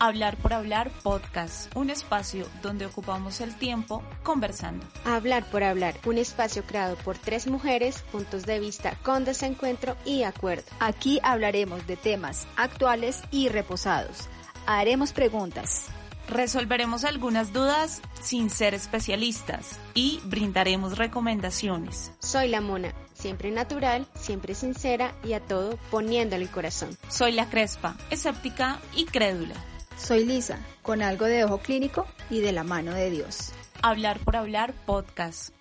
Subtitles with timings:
[0.00, 4.86] Hablar por Hablar Podcast, un espacio donde ocupamos el tiempo conversando.
[5.04, 10.22] Hablar por Hablar, un espacio creado por tres mujeres, puntos de vista con desencuentro y
[10.22, 10.66] acuerdo.
[10.78, 14.28] Aquí hablaremos de temas actuales y reposados.
[14.66, 15.86] Haremos preguntas.
[16.28, 22.12] Resolveremos algunas dudas sin ser especialistas y brindaremos recomendaciones.
[22.20, 26.96] Soy la Mona, siempre natural, siempre sincera y a todo poniéndole el corazón.
[27.08, 29.54] Soy la Crespa, escéptica y crédula.
[29.98, 33.52] Soy Lisa, con algo de ojo clínico y de la mano de Dios.
[33.82, 35.52] Hablar por hablar podcast.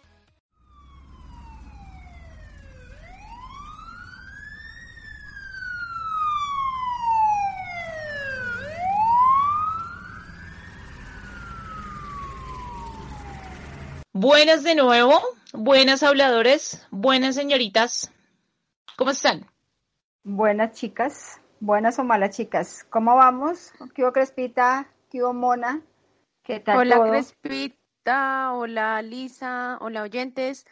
[14.14, 15.22] Buenas de nuevo,
[15.54, 18.12] buenas habladores, buenas señoritas.
[18.96, 19.46] ¿Cómo están?
[20.24, 22.86] Buenas chicas, buenas o malas chicas.
[22.90, 23.72] ¿Cómo vamos?
[23.94, 24.88] ¿Qué hubo Crespita?
[25.10, 25.82] ¿Qué hubo Mona?
[26.44, 27.10] ¿Qué tal Hola todo?
[27.10, 30.66] Crespita, hola Lisa, hola oyentes.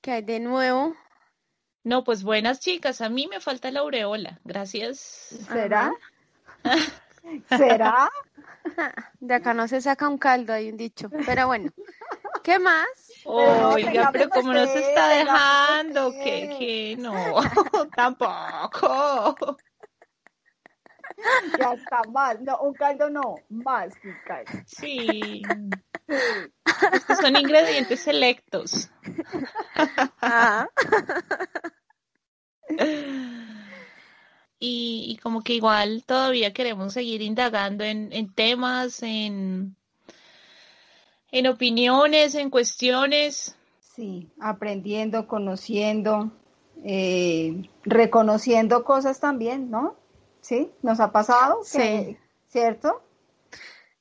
[0.00, 0.94] ¿Qué hay de nuevo?
[1.84, 4.98] No, pues buenas chicas, a mí me falta la aureola, gracias.
[5.48, 5.92] ¿Será?
[7.56, 8.08] ¿Será?
[9.20, 11.08] De acá no se saca un caldo, hay un dicho.
[11.24, 11.70] Pero bueno,
[12.42, 12.88] ¿qué más?
[13.24, 17.12] Oiga, pero como no se está dejando, que, que no,
[17.96, 19.56] tampoco.
[21.58, 22.40] Ya está más.
[22.40, 24.52] No, un caldo no, más que un caldo.
[24.66, 25.42] Sí.
[26.92, 28.90] Estos son ingredientes selectos.
[30.20, 30.68] Ah,
[34.58, 39.76] Y, y como que igual todavía queremos seguir indagando en, en temas, en,
[41.30, 43.54] en opiniones, en cuestiones.
[43.80, 46.32] Sí, aprendiendo, conociendo,
[46.84, 49.94] eh, reconociendo cosas también, ¿no?
[50.46, 52.18] Sí, nos ha pasado, que- Sí.
[52.46, 53.02] ¿cierto?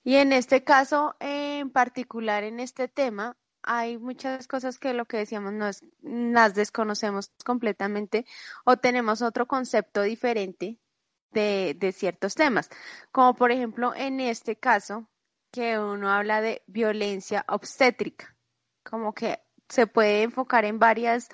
[0.03, 5.17] Y en este caso, en particular en este tema, hay muchas cosas que lo que
[5.17, 8.27] decíamos no es, las desconocemos completamente
[8.63, 10.77] o tenemos otro concepto diferente
[11.31, 12.69] de, de ciertos temas.
[13.11, 15.09] Como por ejemplo en este caso,
[15.51, 18.35] que uno habla de violencia obstétrica,
[18.83, 21.27] como que se puede enfocar en varias,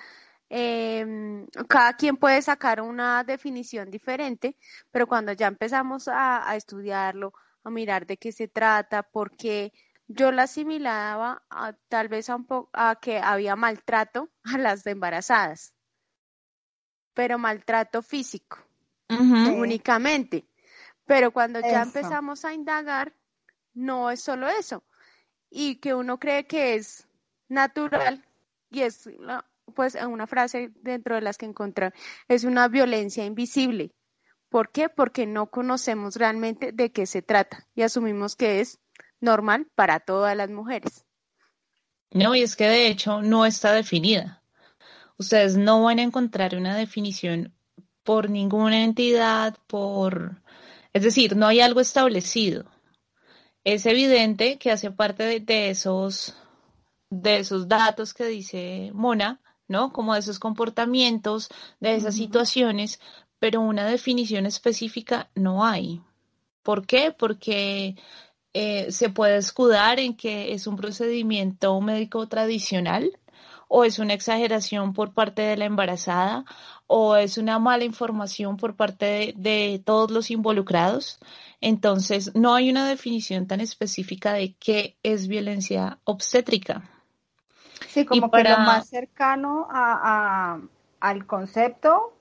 [0.54, 4.58] em, cada quien puede sacar una definición diferente,
[4.90, 7.32] pero cuando ya empezamos a, a estudiarlo,
[7.64, 9.72] a mirar de qué se trata, porque
[10.08, 14.86] yo la asimilaba a, tal vez a, un po- a que había maltrato a las
[14.86, 15.72] embarazadas,
[17.14, 18.58] pero maltrato físico
[19.58, 20.44] únicamente.
[21.06, 23.14] Pero cuando ya empezamos a indagar,
[23.74, 24.84] no es solo eso.
[25.50, 27.08] Y que uno cree que es
[27.48, 28.22] natural
[28.70, 31.92] y es la- pues una frase dentro de las que encontré,
[32.28, 33.92] es una violencia invisible.
[34.48, 34.88] ¿Por qué?
[34.88, 38.78] Porque no conocemos realmente de qué se trata y asumimos que es
[39.20, 41.06] normal para todas las mujeres.
[42.10, 44.42] No, y es que de hecho no está definida.
[45.16, 47.54] Ustedes no van a encontrar una definición
[48.02, 50.42] por ninguna entidad, por...
[50.92, 52.66] Es decir, no hay algo establecido.
[53.64, 56.36] Es evidente que hace parte de esos,
[57.08, 59.40] de esos datos que dice Mona,
[59.72, 59.92] ¿no?
[59.92, 61.48] Como de esos comportamientos,
[61.80, 63.00] de esas situaciones,
[63.40, 66.00] pero una definición específica no hay.
[66.62, 67.10] ¿Por qué?
[67.10, 67.96] Porque
[68.54, 73.18] eh, se puede escudar en que es un procedimiento médico tradicional
[73.68, 76.44] o es una exageración por parte de la embarazada
[76.86, 81.18] o es una mala información por parte de, de todos los involucrados.
[81.60, 87.01] Entonces, no hay una definición tan específica de qué es violencia obstétrica.
[87.86, 90.60] Sí, como que lo más cercano a, a-
[91.00, 92.14] al concepto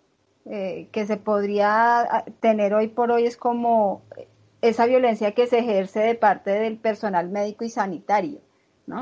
[0.45, 4.03] eh, que se podría ah, tener hoy por hoy es como
[4.61, 8.39] esa violencia que se ejerce de parte del personal médico y sanitario,
[8.87, 8.99] ¿no?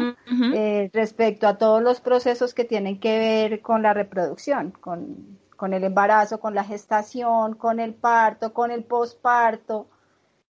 [0.50, 5.74] Eh, respecto a todos los procesos que tienen que ver con la reproducción, con, con
[5.74, 9.88] el embarazo, con la gestación, con el parto, con el posparto,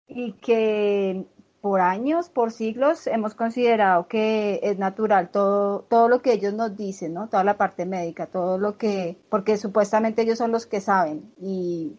[0.07, 1.25] y que
[1.63, 6.75] por años, por siglos, hemos considerado que es natural todo, todo lo que ellos nos
[6.75, 7.30] dicen, ¿no?
[7.30, 11.94] Toda la parte médica, todo lo que, porque supuestamente ellos son los que saben y,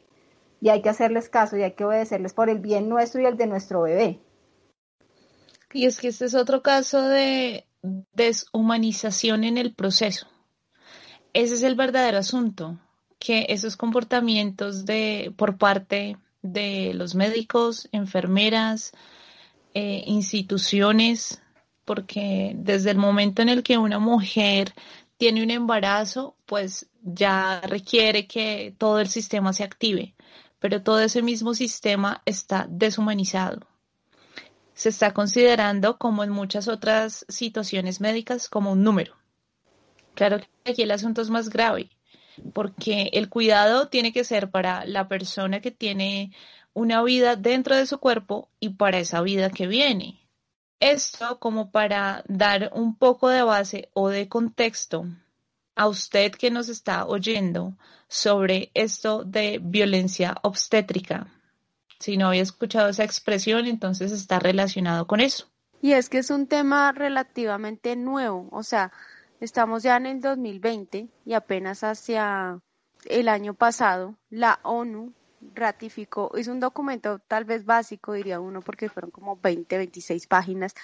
[0.61, 3.39] y hay que hacerles caso y hay que obedecerles por el bien nuestro y el
[3.39, 4.21] de nuestro bebé.
[5.73, 7.67] Y es que este es otro caso de
[8.13, 10.27] deshumanización en el proceso.
[11.33, 12.79] Ese es el verdadero asunto,
[13.19, 18.93] que esos comportamientos de por parte de los médicos, enfermeras,
[19.75, 21.43] eh, instituciones,
[21.85, 24.73] porque desde el momento en el que una mujer
[25.17, 30.15] tiene un embarazo, pues ya requiere que todo el sistema se active,
[30.59, 33.67] pero todo ese mismo sistema está deshumanizado.
[34.75, 39.15] Se está considerando, como en muchas otras situaciones médicas, como un número.
[40.15, 41.91] Claro que aquí el asunto es más grave,
[42.53, 46.33] porque el cuidado tiene que ser para la persona que tiene
[46.75, 50.21] una vida dentro de su cuerpo y para esa vida que viene.
[50.81, 55.07] Esto como para dar un poco de base o de contexto
[55.77, 57.75] a usted que nos está oyendo
[58.09, 61.29] sobre esto de violencia obstétrica.
[61.99, 65.47] Si no había escuchado esa expresión, entonces está relacionado con eso.
[65.81, 68.93] Y es que es un tema relativamente nuevo, o sea,
[69.41, 72.61] estamos ya en el 2020 y apenas hacia
[73.05, 75.13] el año pasado la ONU
[75.55, 80.75] ratificó, es un documento tal vez básico, diría uno, porque fueron como 20, 26 páginas,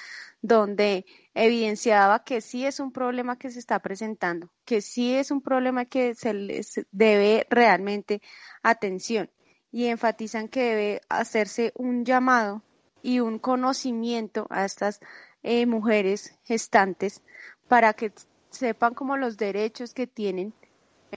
[0.42, 5.40] donde evidenciaba que sí es un problema que se está presentando, que sí es un
[5.40, 8.22] problema que se les debe realmente
[8.62, 9.30] atención.
[9.72, 12.62] Y enfatizan que debe hacerse un llamado
[13.02, 15.00] y un conocimiento a estas
[15.42, 17.22] eh, mujeres gestantes
[17.68, 18.12] para que
[18.50, 20.52] sepan como los derechos que tienen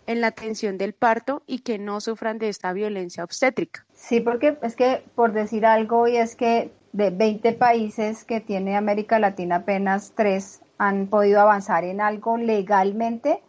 [0.08, 3.86] en la atención del parto y que no sufran de esta violencia obstétrica.
[3.94, 8.76] Sí, porque es que por decir algo, y es que de 20 países que tiene
[8.76, 13.42] América Latina, apenas tres han podido avanzar en algo legalmente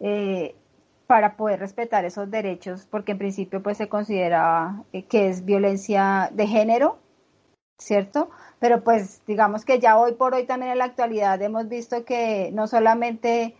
[0.00, 0.54] eh,
[1.06, 6.30] para poder respetar esos derechos, porque en principio pues se considera eh, que es violencia
[6.32, 6.98] de género,
[7.78, 8.30] ¿cierto?
[8.58, 12.50] Pero pues digamos que ya hoy por hoy también en la actualidad hemos visto que
[12.52, 13.56] no solamente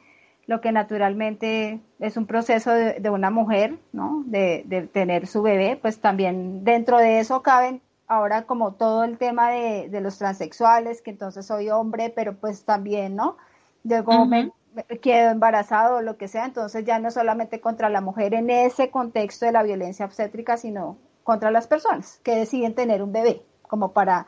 [0.47, 4.23] lo que naturalmente es un proceso de, una mujer, ¿no?
[4.27, 9.51] De, tener su bebé, pues también dentro de eso caben ahora como todo el tema
[9.51, 13.37] de, los transexuales, que entonces soy hombre, pero pues también, ¿no?
[13.85, 14.53] Luego me,
[15.01, 18.91] quedo embarazado o lo que sea, entonces ya no solamente contra la mujer en ese
[18.91, 23.93] contexto de la violencia obstétrica, sino contra las personas que deciden tener un bebé, como
[23.93, 24.27] para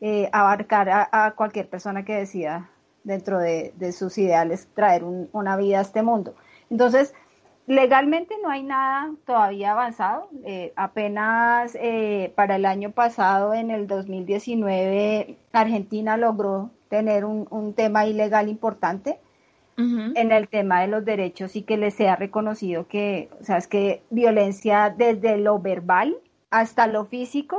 [0.00, 2.70] eh, abarcar a cualquier persona que decida
[3.06, 6.34] dentro de, sus ideales traer una vida a este mundo.
[6.70, 7.14] Entonces,
[7.66, 10.28] legalmente no hay nada todavía avanzado.
[10.44, 18.06] Eh, apenas eh, para el año pasado, en el 2019, Argentina logró tener un, tema
[18.06, 19.18] ilegal importante
[19.78, 23.66] en el tema de los derechos y que les sea reconocido que, o sea, es
[23.66, 26.16] que violencia desde lo verbal
[26.50, 27.58] hasta lo físico,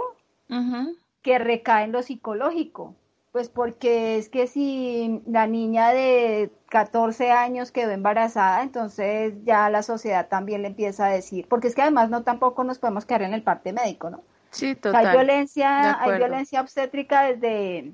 [1.22, 2.96] que recae en lo psicológico.
[3.38, 9.84] Pues porque es que si la niña de 14 años quedó embarazada, entonces ya la
[9.84, 13.22] sociedad también le empieza a decir, porque es que además no tampoco nos podemos quedar
[13.22, 14.24] en el parte médico, ¿no?
[14.50, 15.06] Sí, total.
[15.06, 17.92] Hay violencia, hay violencia obstétrica desde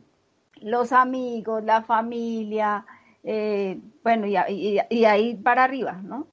[0.62, 2.86] los amigos, la familia,
[3.26, 6.26] eh, bueno, y, y ahí para arriba, ¿no?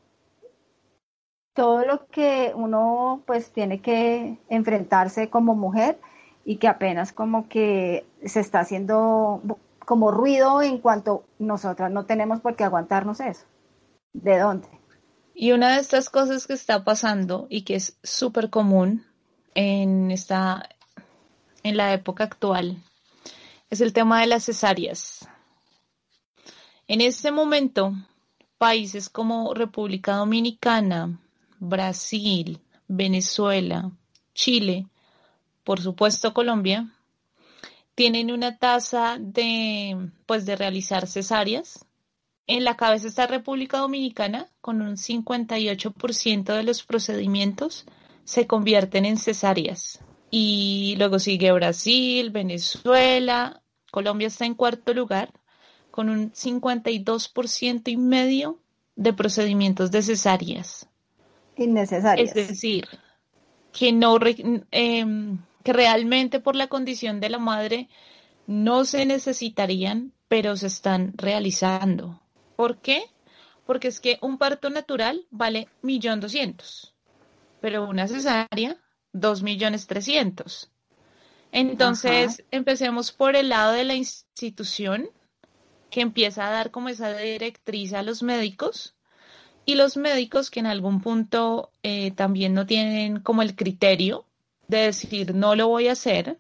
[1.53, 5.99] Todo lo que uno pues tiene que enfrentarse como mujer
[6.45, 9.43] y que apenas como que se está haciendo
[9.85, 13.45] como ruido en cuanto nosotras no tenemos por qué aguantarnos eso.
[14.13, 14.69] ¿De dónde?
[15.35, 19.07] Y una de estas cosas que está pasando y que es súper común
[19.55, 20.69] en esta
[21.63, 22.83] en la época actual
[23.69, 25.29] es el tema de las cesáreas.
[26.89, 27.95] En este momento,
[28.59, 31.21] países como República Dominicana,
[31.61, 33.93] Brasil, Venezuela,
[34.35, 34.87] Chile
[35.65, 36.93] por supuesto Colombia,
[37.95, 41.87] tienen una tasa de, pues, de realizar cesáreas.
[42.47, 47.87] En la cabeza está República Dominicana, con un 58% de los procedimientos
[48.25, 50.01] se convierten en cesáreas.
[50.31, 55.33] Y luego sigue Brasil, Venezuela, Colombia está en cuarto lugar,
[55.91, 58.59] con un 52% y medio
[58.97, 60.89] de procedimientos de cesáreas.
[61.57, 62.35] Innecesarias.
[62.35, 62.87] Es decir,
[63.73, 64.19] que no,
[64.71, 65.05] eh,
[65.63, 67.89] que realmente por la condición de la madre
[68.47, 72.21] no se necesitarían, pero se están realizando.
[72.57, 73.05] ¿Por qué?
[73.67, 76.95] Porque es que un parto natural vale millón doscientos,
[77.61, 78.77] pero una cesárea
[79.13, 80.71] dos millones trescientos.
[81.53, 85.11] Entonces, empecemos por el lado de la institución
[85.91, 88.95] que empieza a dar como esa directriz a los médicos
[89.65, 94.27] y los médicos que en algún punto eh, también no tienen como el criterio
[94.71, 96.39] de decir no lo voy a hacer.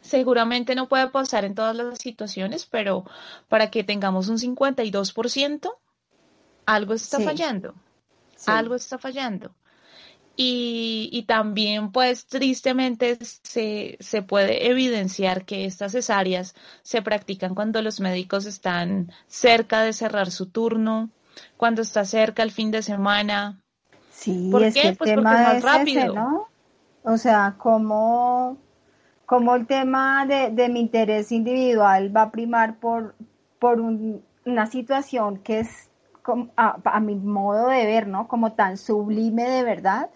[0.00, 3.04] Seguramente no puede pasar en todas las situaciones, pero
[3.48, 5.70] para que tengamos un 52%,
[6.66, 7.74] algo está fallando.
[8.46, 9.54] Algo está fallando.
[10.42, 18.00] Y, también, pues, tristemente se, se, puede evidenciar que estas cesáreas se practican cuando los
[18.00, 21.10] médicos están cerca de cerrar su turno,
[21.58, 23.60] cuando está cerca el fin de semana.
[24.10, 24.88] Sí, ¿Por qué?
[24.88, 26.14] el pues tema porque es más rápido.
[26.14, 26.49] ¿no?
[27.02, 28.58] O sea, como,
[29.26, 33.14] como el tema de, de, mi interés individual va a primar por,
[33.58, 35.90] por una situación que es
[36.56, 38.28] a, a, mi modo de ver, ¿no?
[38.28, 40.10] Como tan sublime de verdad,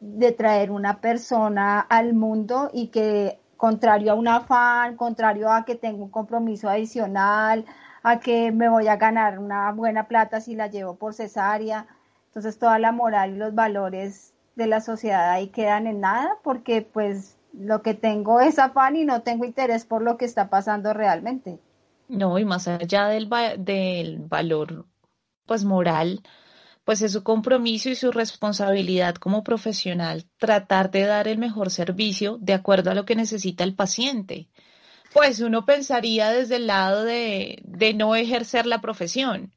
[0.00, 5.76] de traer una persona al mundo y que contrario a un afán, contrario a que
[5.76, 7.64] tengo un compromiso adicional,
[8.02, 11.86] a que me voy a ganar una buena plata si la llevo por cesárea.
[12.26, 16.82] Entonces toda la moral y los valores de la sociedad ahí quedan en nada porque
[16.82, 20.92] pues lo que tengo es afán y no tengo interés por lo que está pasando
[20.92, 21.60] realmente.
[22.08, 24.86] No, y más allá del, del valor
[25.44, 26.22] pues moral,
[26.84, 32.38] pues es su compromiso y su responsabilidad como profesional tratar de dar el mejor servicio
[32.40, 34.48] de acuerdo a lo que necesita el paciente.
[35.12, 39.52] Pues uno pensaría desde el lado de, de no ejercer la profesión.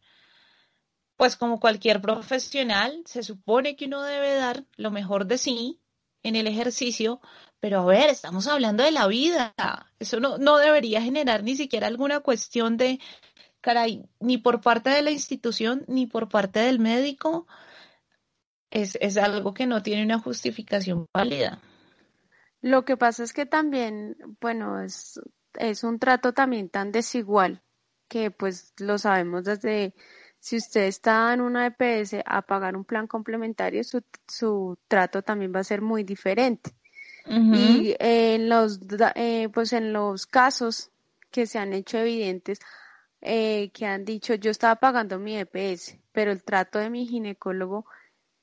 [1.19, 5.81] Pues como cualquier profesional, se supone que uno debe dar lo mejor de sí
[6.23, 7.19] en el ejercicio,
[7.59, 9.53] pero a ver, estamos hablando de la vida.
[9.99, 13.01] Eso no, no debería generar ni siquiera alguna cuestión de
[13.59, 17.47] caray, ni por parte de la institución ni por parte del médico
[18.71, 21.59] es, es algo que no tiene una justificación válida.
[22.61, 25.19] Lo que pasa es que también, bueno, es,
[25.55, 27.61] es un trato también tan desigual
[28.07, 29.93] que pues lo sabemos desde
[30.39, 35.53] si usted está en una EPS a pagar un plan complementario, su, su trato también
[35.53, 36.71] va a ser muy diferente.
[37.31, 38.79] Y en los,
[39.13, 40.89] eh, pues en los casos
[41.29, 42.59] que se han hecho evidentes,
[43.21, 47.85] eh, que han dicho yo estaba pagando mi EPS, pero el trato de mi ginecólogo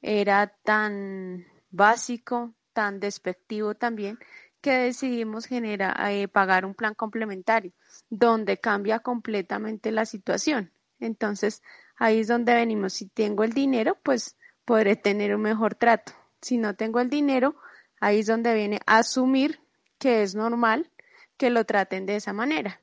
[0.03, 4.19] era tan básico, tan despectivo también,
[4.61, 7.73] que decidimos generar, eh, pagar un plan complementario,
[8.09, 10.71] donde cambia completamente la situación.
[11.01, 11.63] Entonces,
[11.97, 12.95] ahí es donde venimos.
[12.95, 16.13] Si tengo el dinero, pues podré tener un mejor trato.
[16.41, 17.57] Si no tengo el dinero,
[18.01, 19.61] ahí es donde viene asumir
[19.99, 20.91] que es normal
[21.37, 22.81] que lo traten de esa manera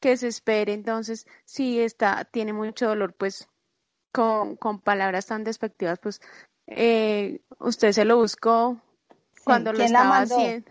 [0.00, 0.72] que se espere.
[0.72, 3.48] Entonces, si está, tiene mucho dolor, pues
[4.12, 6.20] con, con palabras tan despectivas, pues
[6.66, 8.80] eh, usted se lo buscó
[9.44, 10.70] cuando lo estaba haciendo.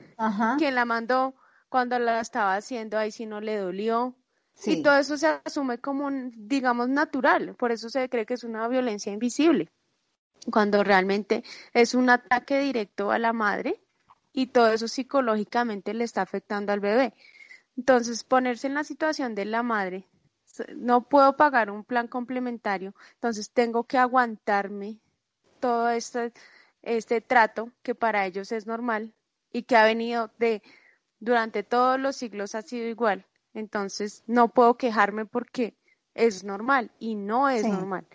[0.57, 1.35] ¿Quién la mandó?
[1.69, 4.15] Cuando la estaba haciendo, ahí sí no le dolió.
[4.63, 7.55] Y todo eso se asume como, digamos, natural.
[7.55, 9.69] Por eso se cree que es una violencia invisible.
[10.51, 11.43] Cuando realmente
[11.73, 13.81] es un ataque directo a la madre
[14.31, 17.13] y todo eso psicológicamente le está afectando al bebé.
[17.77, 20.07] Entonces, ponerse en la situación de la madre,
[20.75, 24.99] no puedo pagar un plan complementario, entonces tengo que aguantarme
[25.59, 26.31] todo este,
[26.81, 29.13] este trato que para ellos es normal
[29.51, 30.61] y que ha venido de
[31.19, 33.25] durante todos los siglos ha sido igual.
[33.55, 35.75] Entonces, no puedo quejarme porque
[36.13, 38.05] es normal y no es normal.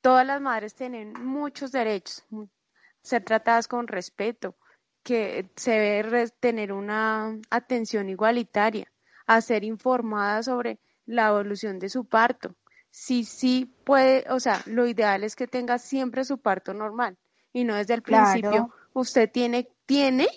[0.00, 2.24] Todas las madres tienen muchos derechos,
[3.02, 4.56] ser tratadas con respeto,
[5.02, 8.90] que se debe tener una atención igualitaria
[9.26, 12.54] a ser informada sobre la evolución de su parto.
[12.90, 17.18] Sí, sí puede, o sea, lo ideal es que tenga siempre su parto normal
[17.52, 20.28] y no desde el principio usted tiene, tiene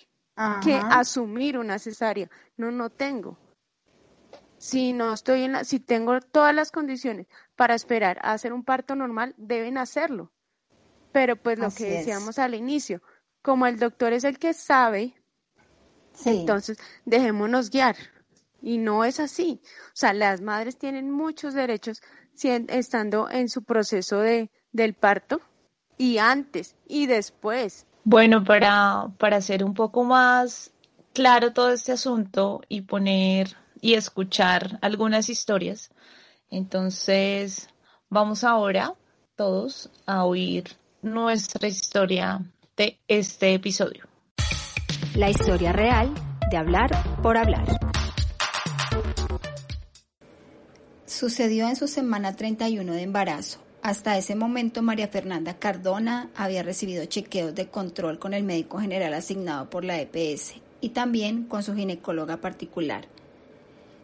[0.62, 2.30] que asumir una cesárea.
[2.58, 3.38] No, no tengo.
[4.60, 8.66] Si no estoy en la, si tengo todas las condiciones para esperar a hacer un
[8.66, 10.34] parto normal, deben hacerlo.
[11.14, 13.02] Pero pues lo que decíamos al inicio,
[13.42, 15.16] como el doctor es el que sabe,
[16.26, 17.96] entonces dejémonos guiar.
[18.62, 19.62] Y no es así.
[19.64, 22.02] O sea, las madres tienen muchos derechos
[22.44, 25.40] estando en su proceso de, del parto
[25.98, 27.88] y antes y después.
[28.04, 30.72] Bueno, para, para hacer un poco más
[31.14, 35.92] claro todo este asunto y poner y escuchar algunas historias,
[36.50, 37.70] entonces
[38.10, 38.94] vamos ahora
[39.36, 40.66] todos a oír
[41.02, 42.42] nuestra historia
[42.76, 44.06] de este episodio.
[45.16, 46.14] La historia real
[46.50, 46.90] de hablar
[47.22, 47.66] por hablar.
[51.06, 53.60] Sucedió en su semana 31 de embarazo.
[53.82, 59.14] Hasta ese momento María Fernanda Cardona había recibido chequeos de control con el médico general
[59.14, 63.08] asignado por la EPS y también con su ginecóloga particular.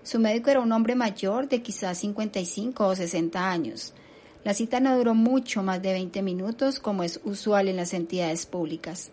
[0.05, 3.95] Su médico era un hombre mayor de quizás 55 o 60 años.
[4.43, 8.45] La cita no duró mucho, más de 20 minutos, como es usual en las entidades
[8.45, 9.09] públicas.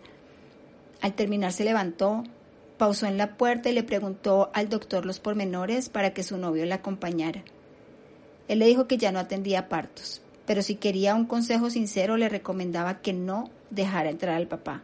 [1.01, 2.23] Al terminar se levantó,
[2.77, 6.63] pausó en la puerta y le preguntó al doctor los pormenores para que su novio
[6.67, 7.43] la acompañara.
[8.47, 12.29] Él le dijo que ya no atendía partos, pero si quería un consejo sincero le
[12.29, 14.83] recomendaba que no dejara entrar al papá.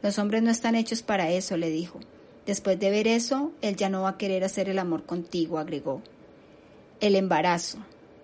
[0.00, 1.98] Los hombres no están hechos para eso, le dijo.
[2.46, 6.02] Después de ver eso, él ya no va a querer hacer el amor contigo, agregó.
[7.00, 7.78] El embarazo,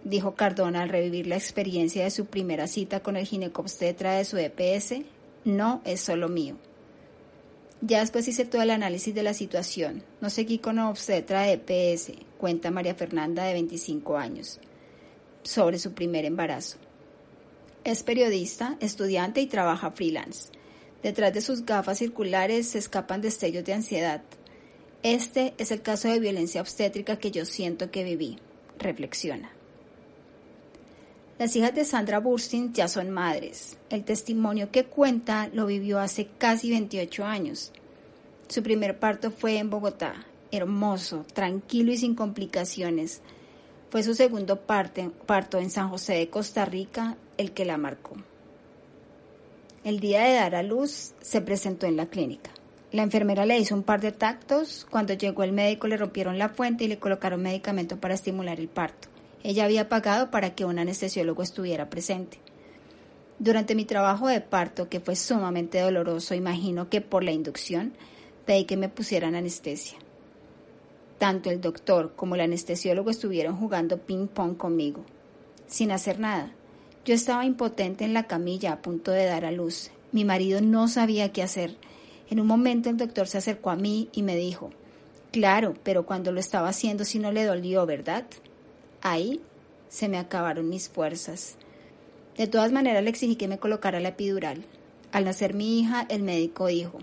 [0.05, 4.37] dijo Cardona al revivir la experiencia de su primera cita con el ginecobstetra de su
[4.37, 5.03] EPS,
[5.45, 6.57] no es solo mío.
[7.83, 10.03] Ya después hice todo el análisis de la situación.
[10.21, 14.61] No seguí con obstetra de EPS, cuenta María Fernanda de 25 años,
[15.43, 16.79] sobre su primer embarazo.
[17.85, 20.51] Es periodista, estudiante y trabaja freelance.
[21.07, 24.23] Detrás de sus gafas circulares se escapan destellos de ansiedad.
[25.05, 28.41] Este es el caso de violencia obstétrica que yo siento que viví,
[28.77, 29.53] reflexiona.
[31.39, 33.79] Las hijas de Sandra Burstyn ya son madres.
[33.89, 37.71] El testimonio que cuenta lo vivió hace casi 28 años.
[38.49, 43.21] Su primer parto fue en Bogotá, hermoso, tranquilo y sin complicaciones.
[43.91, 48.17] Fue su segundo parto en San José de Costa Rica el que la marcó.
[49.87, 52.51] El día de dar a luz se presentó en la clínica.
[52.91, 54.85] La enfermera le hizo un par de tactos.
[54.91, 58.67] Cuando llegó el médico le rompieron la fuente y le colocaron medicamento para estimular el
[58.67, 59.07] parto.
[59.45, 62.41] Ella había pagado para que un anestesiólogo estuviera presente.
[63.39, 67.93] Durante mi trabajo de parto, que fue sumamente doloroso, imagino que por la inducción,
[68.45, 69.99] pedí que me pusieran anestesia.
[71.19, 75.05] Tanto el doctor como el anestesiólogo estuvieron jugando ping-pong conmigo,
[75.69, 76.56] sin hacer nada.
[77.07, 79.93] Yo estaba impotente en la camilla a punto de dar a luz.
[80.11, 81.77] Mi marido no sabía qué hacer.
[82.29, 84.71] En un momento el doctor se acercó a mí y me dijo,
[85.31, 88.25] Claro, pero cuando lo estaba haciendo sí no le dolió, ¿verdad?
[89.03, 89.41] Ahí
[89.89, 91.55] se me acabaron mis fuerzas.
[92.37, 94.65] De todas maneras le exigí que me colocara la epidural.
[95.13, 96.99] Al nacer mi hija, el médico dijo,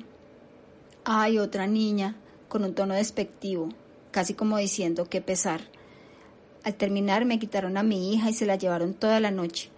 [1.06, 2.18] ay, otra niña,
[2.50, 3.70] con un tono despectivo,
[4.12, 5.62] casi como diciendo qué pesar.
[6.66, 9.73] Al terminar me quitaron a mi hija y se la llevaron toda la noche.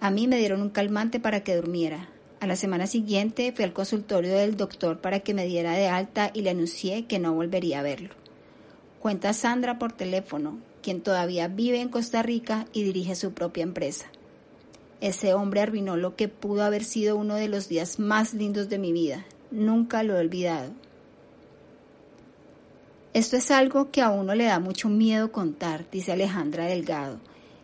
[0.00, 2.08] A mí me dieron un calmante para que durmiera.
[2.40, 6.30] A la semana siguiente fui al consultorio del doctor para que me diera de alta
[6.34, 8.10] y le anuncié que no volvería a verlo.
[9.00, 14.06] Cuenta Sandra por teléfono quien todavía vive en Costa Rica y dirige su propia empresa.
[15.00, 18.78] Ese hombre arruinó lo que pudo haber sido uno de los días más lindos de
[18.78, 19.24] mi vida.
[19.50, 20.70] Nunca lo he olvidado.
[23.14, 27.18] Esto es algo que a uno le da mucho miedo contar, dice Alejandra Delgado.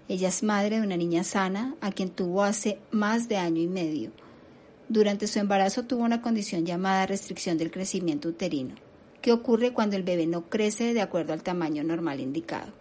[0.09, 3.69] Ella es madre de una niña sana a quien tuvo hace más de año y
[3.69, 4.11] medio.
[4.89, 8.75] Durante su embarazo tuvo una condición llamada restricción del crecimiento uterino,
[9.23, 12.73] que ocurre cuando el bebé no crece de acuerdo al tamaño normal indicado.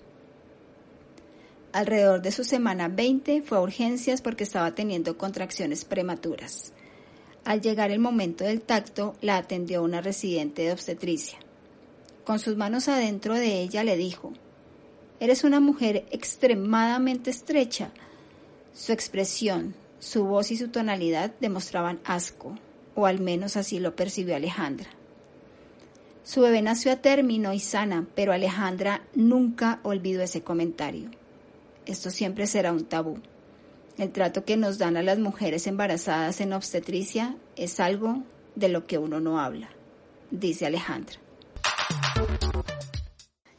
[1.73, 6.73] Alrededor de su semana 20 fue a urgencias porque estaba teniendo contracciones prematuras.
[7.45, 11.39] Al llegar el momento del tacto, la atendió una residente de obstetricia.
[12.25, 14.33] Con sus manos adentro de ella le dijo,
[15.21, 17.91] Eres una mujer extremadamente estrecha.
[18.73, 22.57] Su expresión, su voz y su tonalidad demostraban asco,
[22.95, 24.89] o al menos así lo percibió Alejandra.
[26.23, 31.11] Su bebé nació a término y sana, pero Alejandra nunca olvidó ese comentario.
[31.85, 33.19] Esto siempre será un tabú.
[33.99, 38.23] El trato que nos dan a las mujeres embarazadas en obstetricia es algo
[38.55, 39.69] de lo que uno no habla,
[40.31, 41.17] dice Alejandra.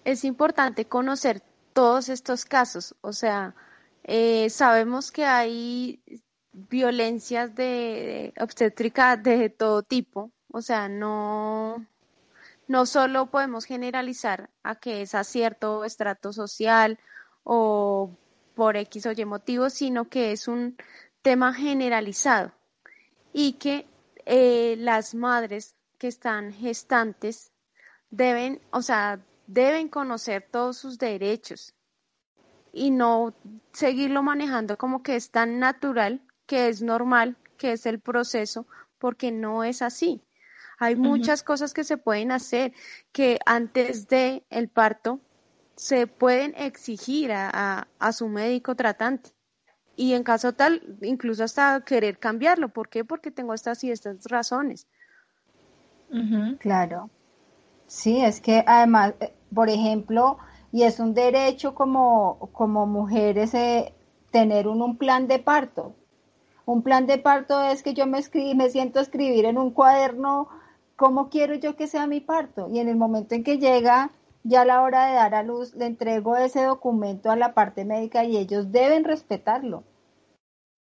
[0.05, 3.55] Es importante conocer todos estos casos, o sea,
[4.05, 6.03] eh, sabemos que hay
[6.53, 11.87] violencias de, obstétrica de todo tipo, o sea, no,
[12.69, 16.99] no solo podemos generalizar a que es a cierto estrato social
[17.45, 18.11] o
[18.55, 20.77] por X o Y motivos, sino que es un
[21.23, 22.53] tema generalizado
[23.33, 23.87] y que
[24.27, 27.53] eh, las madres que están gestantes
[28.11, 31.75] deben, o sea, deben conocer todos sus derechos
[32.73, 33.35] y no
[33.73, 38.67] seguirlo manejando como que es tan natural, que es normal, que es el proceso,
[38.99, 40.23] porque no es así.
[40.79, 42.73] Hay muchas cosas que se pueden hacer
[43.13, 45.21] que antes de el parto
[45.77, 49.31] se pueden exigir a, su médico tratante.
[49.95, 52.71] Y en caso tal, incluso hasta querer cambiarlo.
[52.71, 53.05] ¿Por qué?
[53.05, 54.89] Porque tengo estas y estas razones.
[56.59, 57.11] Claro.
[57.93, 60.39] Sí, es que además, eh, por ejemplo,
[60.73, 63.93] y es un derecho como, como mujeres eh,
[64.31, 65.95] tener un, un, plan de parto.
[66.65, 69.73] Un plan de parto es que yo me, escribí, me siento a escribir en un
[69.73, 70.49] cuaderno
[70.97, 72.69] cómo quiero yo que sea mi parto.
[72.71, 74.11] Y en el momento en que llega
[74.43, 77.85] ya a la hora de dar a luz le entrego ese documento a la parte
[77.85, 79.85] médica y ellos deben respetarlo.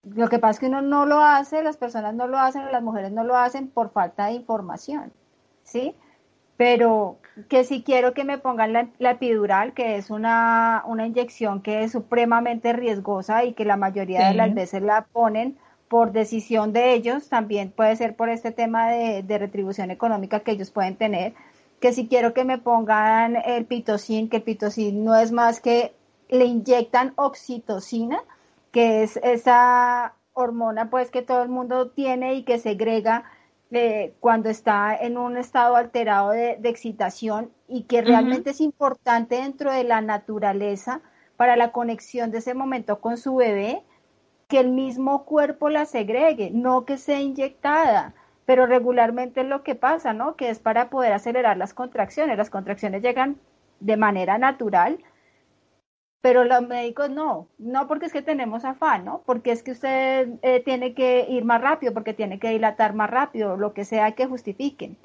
[0.04, 2.84] Lo que pasa es que uno no lo hace, las personas no lo hacen, las
[2.84, 5.14] mujeres no lo hacen por falta de información,
[5.64, 5.96] ¿sí?
[6.58, 11.84] Pero que si quiero que me pongan la, epidural, que es una, una, inyección que
[11.84, 16.94] es supremamente riesgosa y que la mayoría de las veces la ponen por decisión de
[16.94, 21.34] ellos, también puede ser por este tema de, de retribución económica que ellos pueden tener,
[21.80, 25.94] que si quiero que me pongan el pitocin, que el pitocin no es más que
[26.30, 28.20] le inyectan oxitocina,
[28.72, 33.24] que es esa hormona pues que todo el mundo tiene y que segrega
[33.72, 39.72] eh, cuando está en un estado alterado de, excitación y que realmente es importante dentro
[39.72, 41.02] de la naturaleza
[41.36, 43.84] para la conexión de ese momento con su bebé,
[44.48, 48.14] que el mismo cuerpo la segregue, no que sea inyectada
[48.48, 50.38] pero regularmente es lo que pasa, ¿no?
[50.38, 52.38] Que es para poder acelerar las contracciones.
[52.38, 53.36] Las contracciones llegan
[53.82, 55.00] de manera natural,
[56.28, 59.24] pero los médicos no, no porque es que tenemos afán, ¿no?
[59.26, 63.10] Porque es que usted eh, tiene que ir más rápido, porque tiene que dilatar más
[63.10, 64.98] rápido, lo que sea que justifiquen.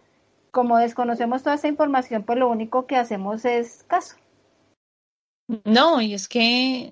[0.51, 4.17] Como desconocemos toda esa información, pues lo único que hacemos es caso.
[5.65, 6.91] No, y es que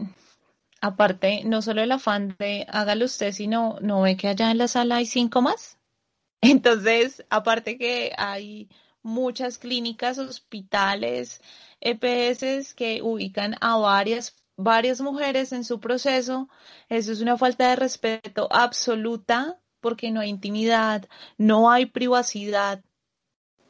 [0.81, 4.69] aparte, no solo el afán de hágalo usted, sino no ve que allá en la
[4.69, 5.77] sala hay cinco más.
[6.41, 8.69] Entonces, aparte que hay
[9.03, 11.41] muchas clínicas, hospitales,
[11.81, 16.49] EPS que ubican a varias, varias mujeres en su proceso,
[16.89, 21.09] eso es una falta de respeto absoluta porque no hay intimidad,
[21.39, 22.85] no hay privacidad.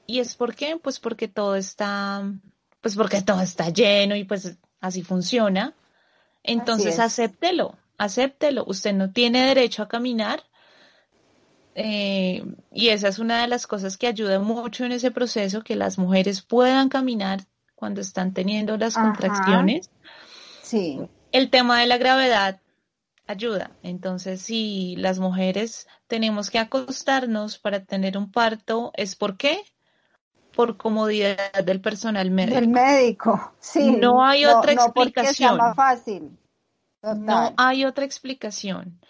[0.07, 0.77] ¿Y es por qué?
[0.77, 2.25] Pues porque todo está,
[2.81, 5.75] pues porque todo está lleno y pues así funciona.
[6.43, 8.65] Entonces acéptelo, acéptelo.
[8.67, 10.43] Usted no tiene derecho a caminar
[11.83, 15.77] eh, y esa es una de las cosas que ayuda mucho en ese proceso, que
[15.77, 17.41] las mujeres puedan caminar
[17.75, 19.91] cuando están teniendo las contracciones.
[20.63, 21.01] Sí.
[21.33, 22.61] El tema de la gravedad
[23.27, 23.71] ayuda.
[23.83, 29.63] Entonces, si las mujeres tenemos que acostarnos para tener un parto, ¿es por qué?
[30.55, 32.57] Por comodidad del personal médico.
[32.57, 33.93] Del médico, sí.
[33.93, 35.57] No hay otra explicación.
[35.57, 36.37] No fácil.
[37.03, 39.01] No hay otra explicación.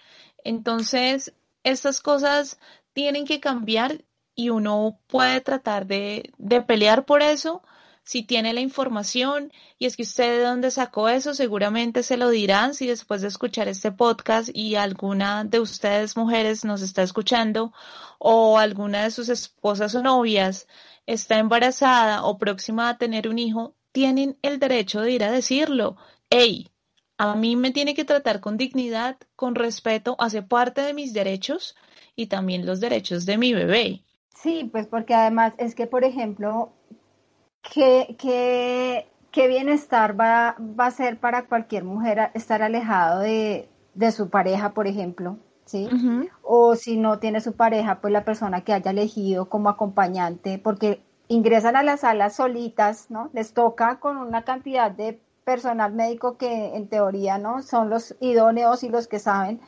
[0.44, 2.58] Entonces, estas cosas
[2.92, 7.62] tienen que cambiar y uno puede tratar de, de pelear por eso
[8.10, 12.30] si tiene la información y es que usted de dónde sacó eso, seguramente se lo
[12.30, 17.72] dirán si después de escuchar este podcast y alguna de ustedes mujeres nos está escuchando
[18.18, 20.66] o alguna de sus esposas o novias
[21.06, 25.96] está embarazada o próxima a tener un hijo, tienen el derecho de ir a decirlo.
[26.30, 26.68] Hey,
[27.20, 31.76] a mí me tiene que tratar con dignidad, con respeto, hace parte de mis derechos
[32.16, 34.02] y también los derechos de mi bebé.
[34.34, 36.72] Sí, pues porque además es que, por ejemplo,
[37.60, 43.68] ¿qué, qué, bienestar va, va, a ser para cualquier mujer estar alejado de,
[44.16, 45.36] su pareja, por ejemplo?
[45.66, 45.90] ¿Sí?
[46.40, 51.02] O si no tiene su pareja, pues la persona que haya elegido como acompañante, porque
[51.28, 53.28] ingresan a las salas solitas, ¿no?
[53.34, 58.82] Les toca con una cantidad de personal médico que en teoría no son los idóneos
[58.84, 59.60] y los que saben,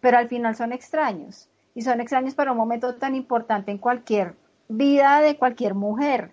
[0.00, 4.34] pero al final son extraños y son extraños para un momento tan importante en cualquier
[4.68, 6.32] vida de cualquier mujer.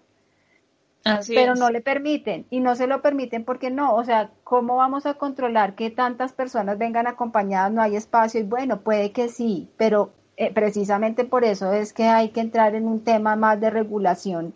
[1.28, 5.06] pero no le permiten y no se lo permiten porque no, o sea, ¿cómo vamos
[5.06, 7.72] a controlar que tantas personas vengan acompañadas?
[7.72, 12.06] No hay espacio y bueno, puede que sí, pero eh, precisamente por eso es que
[12.06, 14.54] hay que entrar en un tema más de regulación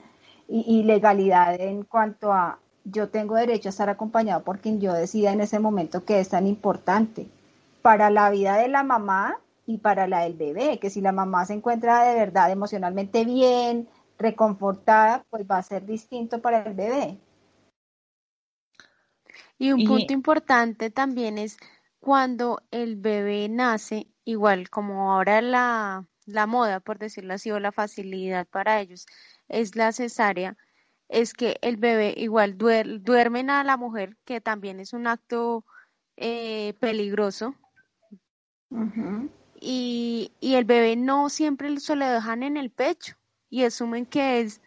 [0.51, 5.31] y legalidad en cuanto a, yo tengo derecho a estar acompañado por quien yo decida
[5.31, 7.27] en ese momento que es tan importante
[7.81, 11.45] para la vida de la mamá y para la del bebé, que si la mamá
[11.45, 13.87] se encuentra de verdad emocionalmente bien,
[14.17, 17.17] reconfortada, pues va a ser distinto para el bebé.
[19.57, 21.57] Y un punto importante también es
[21.99, 27.71] cuando el bebé nace, igual como ahora la, la moda, por decirlo así, o la
[27.71, 29.05] facilidad para ellos
[29.47, 30.57] es la cesárea,
[31.09, 35.65] es que el bebé igual duermen a la mujer, que también es un acto
[36.15, 37.55] eh, peligroso.
[39.59, 43.15] y, y, el bebé no siempre se lo dejan en el pecho
[43.49, 44.61] y asumen que es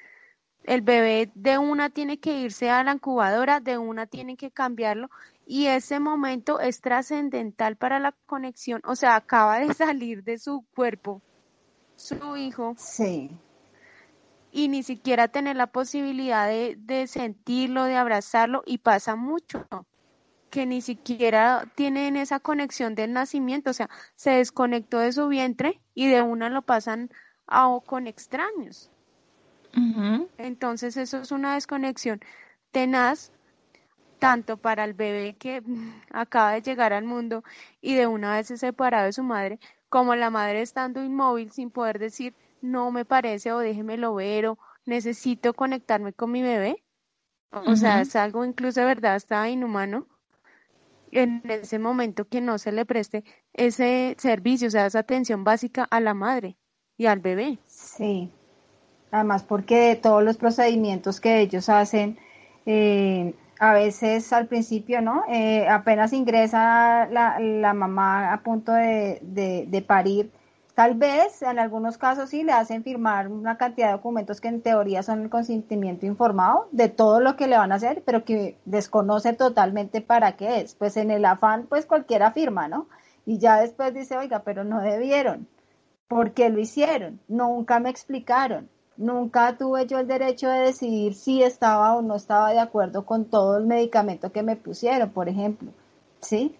[0.64, 5.08] el bebé de una tiene que irse a la incubadora, de una tiene que cambiarlo
[5.46, 10.64] y ese momento es trascendental para la conexión, o sea, acaba de salir de su
[10.74, 11.22] cuerpo
[11.96, 12.74] su hijo.
[12.76, 13.30] Sí
[14.52, 19.66] y ni siquiera tener la posibilidad de, sentirlo, de abrazarlo y pasa mucho
[20.50, 25.80] que ni siquiera tienen esa conexión del nacimiento, o sea, se desconectó de su vientre
[25.94, 27.10] y de una lo pasan
[27.46, 28.90] a, con extraños.
[30.36, 32.20] Entonces eso es una desconexión
[32.72, 33.32] tenaz
[34.18, 35.62] tanto para el bebé que
[36.12, 37.42] acaba de llegar al mundo
[37.80, 41.98] y de una vez separado de su madre, como la madre estando inmóvil sin poder
[41.98, 46.82] decir no me parece o déjemelo ver o necesito conectarme con mi bebé.
[47.50, 50.06] O sea, es algo incluso de verdad está inhumano
[51.10, 55.86] en ese momento que no se le preste ese servicio, o sea, esa atención básica
[55.90, 56.56] a la madre
[56.96, 57.58] y al bebé.
[57.66, 58.30] Sí,
[59.10, 62.18] además porque todos los procedimientos que ellos hacen,
[62.64, 65.22] eh, a veces al principio, ¿no?
[65.28, 70.32] Eh, apenas ingresa la, la, mamá a punto de, de, parir,
[70.74, 74.62] tal vez en algunos casos sí le hacen firmar una cantidad de documentos que en
[74.62, 78.58] teoría son el consentimiento informado de todo lo que le van a hacer, pero que
[78.64, 80.74] desconoce totalmente para qué es.
[80.74, 82.86] Pues en el afán, pues cualquiera firma, ¿no?
[83.26, 85.46] Y ya después dice, oiga, pero no debieron.
[86.08, 87.20] ¿Por qué lo hicieron?
[87.28, 88.68] Nunca me explicaron.
[88.96, 93.24] Nunca tuve yo el derecho de decidir si estaba o no estaba de acuerdo con
[93.24, 95.70] todo el medicamento que me pusieron, por ejemplo.
[96.20, 96.54] ¿Sí?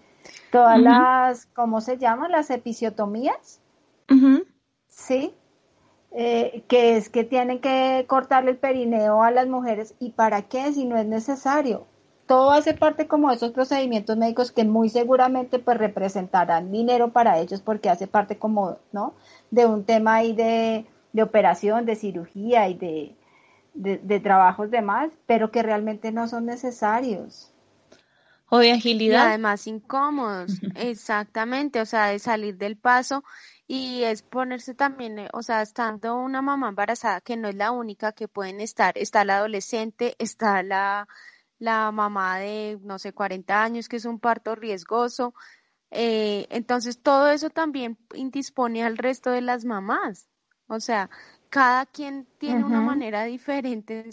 [0.51, 2.33] Todas las, ¿cómo se llaman?
[2.33, 3.62] Las episiotomías.
[4.88, 5.35] ¿Sí?
[6.11, 9.95] Eh, que es que tienen que cortarle el perineo a las mujeres.
[9.99, 10.73] ¿Y para qué?
[10.73, 11.87] Si no es necesario
[12.33, 17.38] todo hace parte como de esos procedimientos médicos que muy seguramente pues representarán dinero para
[17.38, 19.15] ellos porque hace parte como, ¿no?
[19.51, 20.87] De un tema ahí de,
[21.23, 23.15] operación, de cirugía y de,
[23.75, 27.52] de, trabajos demás, pero que realmente no son necesarios.
[28.55, 29.25] O de agilidad.
[29.25, 33.25] Y además incómodos, exactamente, o sea, de salir del paso
[33.67, 37.71] y es ponerse también, eh, o sea, estando una mamá embarazada, que no es la
[37.71, 41.09] única que pueden estar, está la adolescente, está la
[41.62, 45.33] la mamá de, no sé, 40 años, que es un parto riesgoso.
[45.93, 50.29] Eh, entonces, todo eso también indispone al resto de las mamás.
[50.67, 51.09] O sea,
[51.51, 54.11] cada quien tiene una manera diferente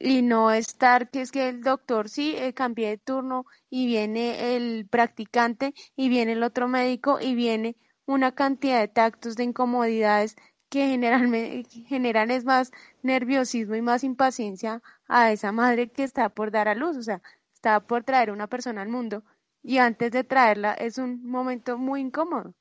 [0.00, 4.56] y no estar que es que el doctor sí eh, cambié de turno y viene
[4.56, 10.36] el practicante y viene el otro médico y viene una cantidad de tactos de incomodidades
[10.68, 16.50] que generalmente generan es más nerviosismo y más impaciencia a esa madre que está por
[16.50, 17.22] dar a luz, o sea,
[17.54, 19.24] está por traer una persona al mundo
[19.62, 22.54] y antes de traerla es un momento muy incómodo.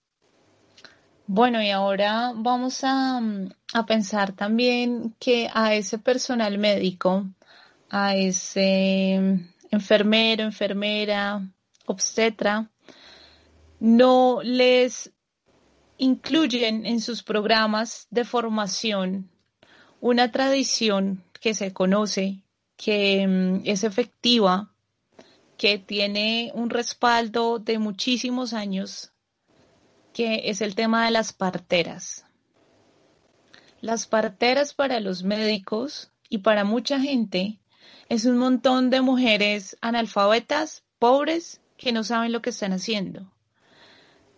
[1.29, 3.21] Bueno, y ahora vamos a,
[3.73, 7.25] a pensar también que a ese personal médico,
[7.89, 9.15] a ese
[9.69, 11.45] enfermero, enfermera,
[11.85, 12.69] obstetra,
[13.81, 15.11] no les
[15.97, 19.29] incluyen en sus programas de formación
[19.99, 22.41] una tradición que se conoce,
[22.77, 24.71] que mm, es efectiva,
[25.57, 29.11] que tiene un respaldo de muchísimos años,
[30.17, 32.25] que es el tema de las parteras.
[33.81, 37.59] Las parteras para los médicos y para mucha gente
[38.09, 43.31] es un montón de mujeres analfabetas, pobres, que no saben lo que están haciendo.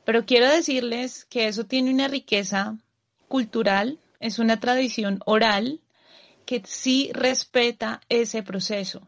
[0.03, 2.75] Pero quiero decirles que eso tiene una riqueza
[3.29, 5.79] cultural, es una tradición oral
[6.45, 9.07] que sí respeta ese proceso.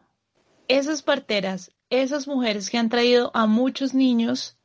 [0.68, 4.56] Esas parteras, esas mujeres que han traído a muchos niños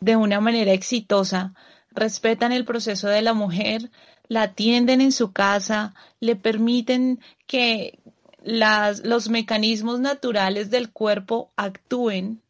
[0.00, 1.54] de una manera exitosa,
[1.92, 3.90] respetan el proceso de la mujer,
[4.28, 7.98] la atienden en su casa, le permiten que
[8.42, 12.40] las, los mecanismos naturales del cuerpo actúen.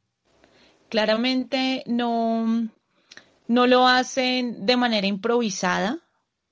[0.88, 2.68] Claramente no,
[3.48, 5.98] no lo hacen de manera improvisada.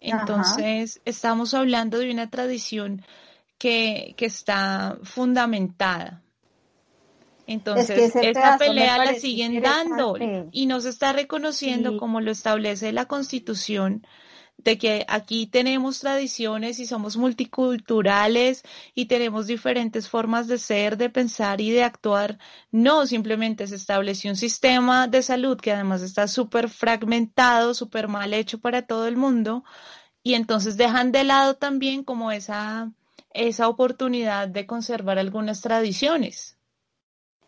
[0.01, 3.03] Entonces, estamos hablando de una tradición
[3.59, 6.23] que, que está fundamentada.
[7.49, 10.19] Entonces, esta pelea la siguen dando
[10.53, 14.07] y no se está reconociendo como lo establece la Constitución
[14.59, 21.09] de que aquí tenemos tradiciones y somos multiculturales y tenemos diferentes formas de ser, de
[21.09, 22.39] pensar y de actuar.
[22.71, 28.35] No, simplemente se estableció un sistema de salud que además está súper fragmentado, súper mal
[28.35, 29.65] hecho para todo el mundo
[30.23, 32.93] y entonces dejan de lado también como esa,
[33.33, 36.58] esa oportunidad de conservar algunas tradiciones.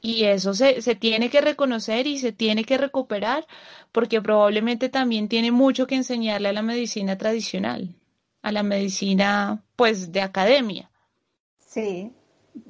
[0.03, 3.47] Y eso se, se tiene que reconocer y se tiene que recuperar
[3.93, 7.95] porque probablemente también tiene mucho que enseñarle a la medicina tradicional,
[8.43, 10.91] a la medicina pues de academia.
[11.59, 12.13] Sí,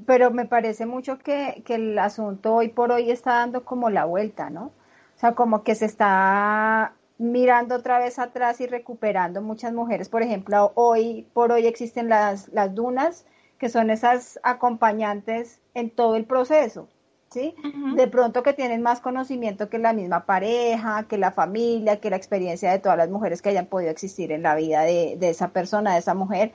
[0.07, 4.05] pero me parece mucho que, que el asunto hoy por hoy está dando como la
[4.05, 4.73] vuelta, ¿no?
[5.16, 10.09] O sea, como que se está mirando otra vez atrás y recuperando muchas mujeres.
[10.09, 13.27] Por ejemplo, hoy por hoy existen las, las dunas,
[13.59, 16.88] que son esas acompañantes en todo el proceso.
[17.31, 17.55] ¿Sí?
[17.95, 22.16] De pronto que tienen más conocimiento que la misma pareja, que la familia, que la
[22.16, 25.93] experiencia de todas las mujeres que hayan podido existir en la vida de, esa persona,
[25.95, 26.53] de esa mujer.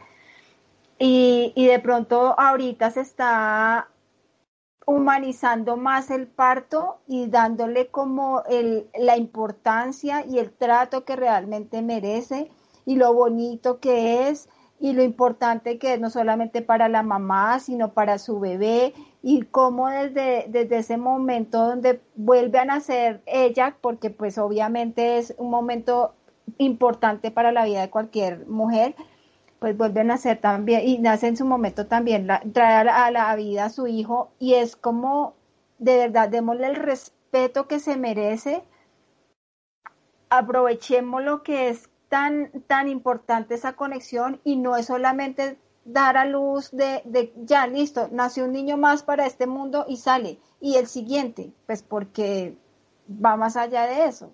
[1.00, 3.90] Y, y, de pronto ahorita se está
[4.86, 11.82] humanizando más el parto y dándole como el, la importancia y el trato que realmente
[11.82, 12.50] merece
[12.86, 14.48] y lo bonito que es
[14.80, 18.94] y lo importante que es no solamente para la mamá, sino para su bebé
[19.28, 25.34] y cómo desde, desde ese momento donde vuelve a nacer ella, porque pues obviamente es
[25.40, 26.14] un momento
[26.60, 28.94] importante para la vida de cualquier mujer,
[29.58, 33.36] pues vuelve a nacer también y nace en su momento también, la, trae a la,
[33.36, 35.34] vida a su hijo y es como,
[35.80, 38.62] de verdad, démosle el respeto que se merece,
[40.30, 46.26] aprovechemos lo que es tan, tan importante esa conexión y no es solamente dar a
[46.26, 50.40] luz de, de, ya listo, nació un niño más para este mundo y sale.
[50.60, 52.58] Y el siguiente, pues porque
[53.08, 54.34] va más allá de eso.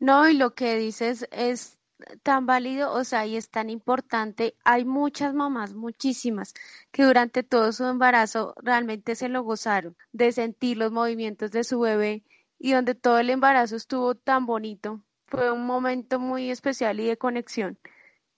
[0.00, 1.78] No, y lo que dices es
[2.22, 4.56] tan válido, o sea, y es tan importante.
[4.64, 6.54] Hay muchas mamás, muchísimas,
[6.90, 11.80] que durante todo su embarazo realmente se lo gozaron de sentir los movimientos de su
[11.80, 12.24] bebé
[12.58, 15.02] y donde todo el embarazo estuvo tan bonito.
[15.26, 17.78] Fue un momento muy especial y de conexión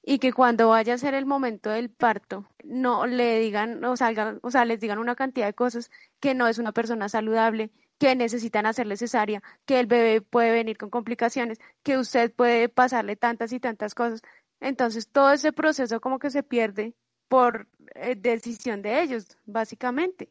[0.02, 4.40] y que cuando vaya a ser el momento del parto no le digan o salgan,
[4.42, 8.16] o sea, les digan una cantidad de cosas que no es una persona saludable, que
[8.16, 13.52] necesitan hacerle cesárea, que el bebé puede venir con complicaciones, que usted puede pasarle tantas
[13.52, 14.22] y tantas cosas.
[14.60, 16.94] Entonces, todo ese proceso como que se pierde
[17.28, 20.28] por eh, decisión de ellos, básicamente.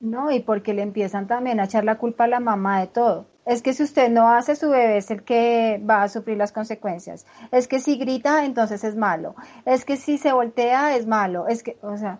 [0.00, 3.26] No, y porque le empiezan también a echar la culpa a la mamá de todo.
[3.48, 6.52] Es que si usted no hace, su bebé es el que va a sufrir las
[6.52, 7.24] consecuencias.
[7.50, 9.34] Es que si grita, entonces es malo.
[9.64, 11.48] Es que si se voltea, es malo.
[11.48, 12.18] Es que, o sea,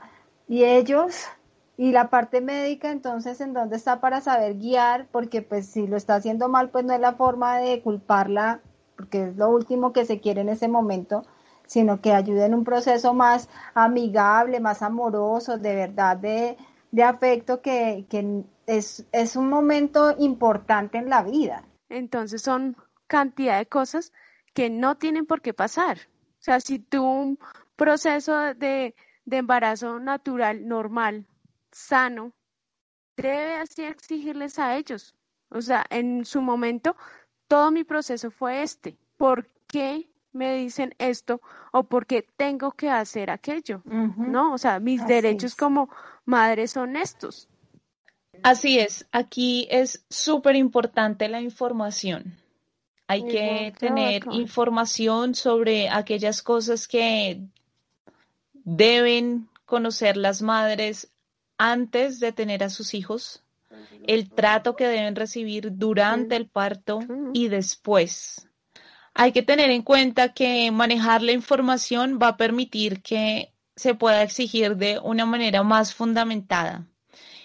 [0.49, 1.27] y ellos,
[1.77, 5.07] y la parte médica, entonces, ¿en dónde está para saber guiar?
[5.12, 8.61] Porque pues si lo está haciendo mal, pues no es la forma de culparla,
[8.97, 11.25] porque es lo último que se quiere en ese momento,
[11.67, 16.57] sino que ayude en un proceso más amigable, más amoroso, de verdad, de,
[16.90, 21.64] de afecto que, que es, es un momento importante en la vida.
[21.88, 24.12] Entonces son cantidad de cosas
[24.55, 25.98] que no tienen por qué pasar.
[26.40, 27.38] O sea, si tú un
[27.77, 31.27] proceso de, de embarazo natural, normal,
[31.70, 32.33] sano,
[33.16, 35.14] debe así exigirles a ellos.
[35.51, 36.96] O sea, en su momento,
[37.46, 38.96] todo mi proceso fue este.
[39.16, 41.40] ¿Por qué me dicen esto
[41.72, 43.83] o por qué tengo que hacer aquello?
[43.85, 44.53] ¿No?
[44.53, 45.88] O sea, mis derechos como
[46.29, 47.49] madre son estos.
[48.43, 52.38] Así es, aquí es súper importante la información.
[53.09, 57.41] Hay que tener información sobre aquellas cosas que
[58.53, 61.11] deben conocer las madres
[61.57, 63.43] antes de tener a sus hijos,
[64.07, 67.01] el trato que deben recibir durante el parto
[67.33, 68.47] y después.
[69.14, 74.23] Hay que tener en cuenta que manejar la información va a permitir que se pueda
[74.23, 76.87] exigir de una manera más fundamentada.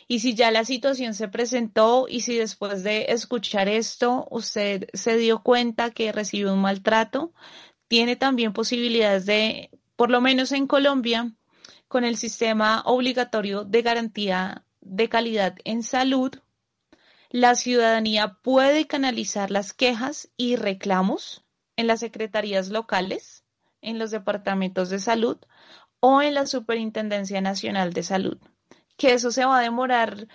[0.08, 5.16] Y si ya la situación se presentó y si después de escuchar esto usted se
[5.18, 7.34] dio cuenta que recibió un maltrato,
[7.88, 11.32] tiene también posibilidades de, por lo menos en Colombia,
[11.88, 16.34] con el sistema obligatorio de garantía de calidad en salud,
[17.30, 21.44] la ciudadanía puede canalizar las quejas y reclamos
[21.76, 23.44] en las secretarías locales,
[23.82, 25.38] en los departamentos de salud
[26.06, 28.38] o en la Superintendencia Nacional de Salud
[28.98, 30.28] que eso se va a demorar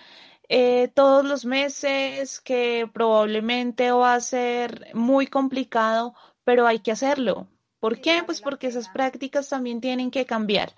[0.49, 7.47] eh, todos los meses, que probablemente va a ser muy complicado, pero hay que hacerlo.
[7.79, 8.23] ¿Por qué?
[8.25, 10.73] Pues porque esas prácticas también tienen que cambiar.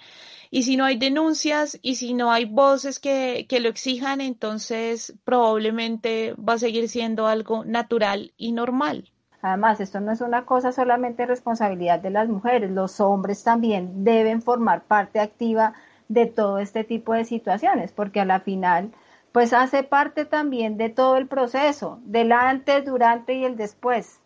[0.51, 5.15] Y si no hay denuncias y si no hay voces que, que lo exijan, entonces
[5.23, 9.11] probablemente va a seguir siendo algo natural y normal.
[9.41, 14.41] Además, esto no es una cosa solamente responsabilidad de las mujeres, los hombres también deben
[14.41, 15.73] formar parte activa
[16.09, 18.91] de todo este tipo de situaciones, porque a la final,
[19.31, 24.19] pues hace parte también de todo el proceso, del antes, durante y el después.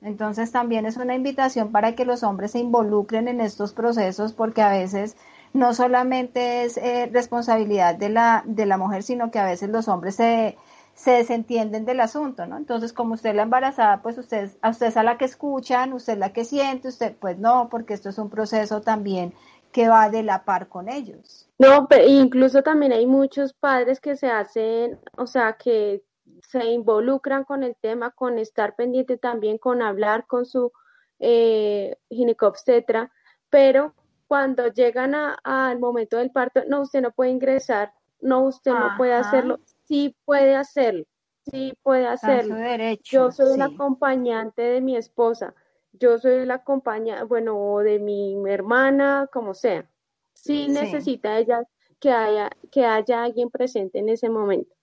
[0.00, 4.62] Entonces también es una invitación para que los hombres se involucren en estos procesos, porque
[4.62, 5.16] a veces
[5.52, 9.88] no solamente es eh, responsabilidad de la, de la mujer, sino que a veces los
[9.88, 10.56] hombres se,
[10.94, 12.56] se desentienden del asunto, ¿no?
[12.56, 15.92] Entonces, como usted es la embarazada, pues usted, a usted es a la que escuchan,
[15.92, 19.34] usted es la que siente, usted, pues no, porque esto es un proceso también
[19.72, 21.48] que va de la par con ellos.
[21.58, 26.04] No, pero incluso también hay muchos padres que se hacen, o sea, que
[26.48, 30.70] se involucran con el tema, con estar pendiente también, con hablar con su
[31.18, 33.10] eh, ginecobstetra,
[33.50, 33.94] pero
[34.28, 39.14] cuando llegan al momento del parto, no, usted no puede ingresar, no, usted no puede
[39.14, 41.04] hacerlo, sí puede hacerlo,
[41.50, 42.56] sí puede hacerlo.
[43.04, 45.54] Yo soy una acompañante de mi esposa,
[45.92, 49.88] yo soy la compañía, bueno, de mi hermana, como sea.
[50.34, 51.64] Sí, necesita ella
[52.00, 54.74] que haya, que haya alguien presente en ese momento.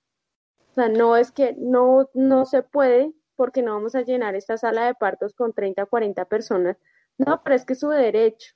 [0.71, 4.57] O sea, no es que no, no se puede porque no vamos a llenar esta
[4.57, 6.77] sala de partos con 30 o 40 personas.
[7.17, 8.53] No, pero es que es su derecho.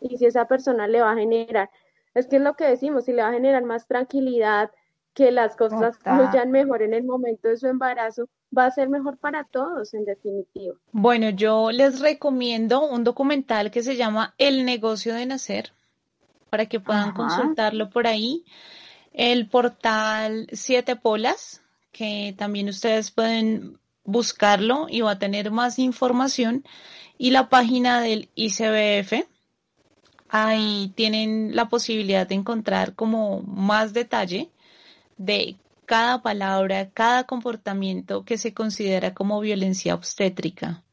[0.00, 1.70] Y si esa persona le va a generar,
[2.14, 4.70] es que es lo que decimos, si le va a generar más tranquilidad,
[5.18, 9.18] que las cosas fluyan mejor en el momento de su embarazo, va a ser mejor
[9.18, 10.76] para todos, en definitiva.
[10.92, 15.72] Bueno, yo les recomiendo un documental que se llama El negocio de nacer,
[16.50, 18.44] para que puedan consultarlo por ahí.
[19.12, 26.64] El portal Siete Polas, que también ustedes pueden buscarlo y va a tener más información.
[27.18, 29.26] Y la página del ICBF,
[30.28, 34.52] ahí tienen la posibilidad de encontrar como más detalle
[35.18, 40.84] de cada palabra, cada comportamiento que se considera como violencia obstétrica,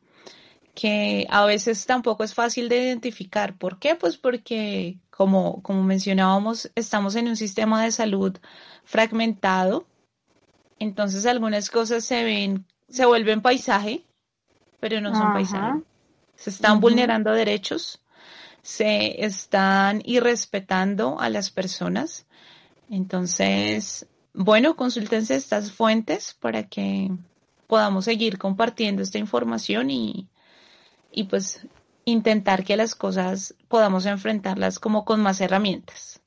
[0.73, 3.57] que a veces tampoco es fácil de identificar.
[3.57, 3.95] ¿Por qué?
[3.95, 8.37] Pues porque, como, como mencionábamos, estamos en un sistema de salud
[8.83, 9.87] fragmentado,
[10.79, 14.05] entonces algunas cosas se ven, se vuelven paisaje,
[14.79, 15.81] pero no son paisaje.
[16.35, 18.01] Se están vulnerando derechos,
[18.61, 22.27] se están irrespetando a las personas.
[22.89, 27.09] Entonces, bueno, consúltense estas fuentes para que
[27.67, 30.27] podamos seguir compartiendo esta información y,
[31.11, 31.65] y pues
[32.03, 36.21] intentar que las cosas podamos enfrentarlas como con más herramientas.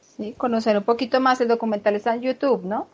[0.00, 1.40] Sí, conocer un poquito más.
[1.40, 2.88] El documental está en YouTube, ¿no?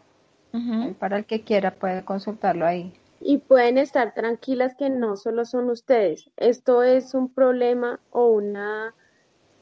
[1.00, 2.92] Para el que quiera puede consultarlo ahí.
[3.20, 6.30] Y pueden estar tranquilas que no solo son ustedes.
[6.36, 8.94] Esto es un problema o una